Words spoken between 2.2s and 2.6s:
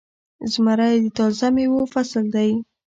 دی.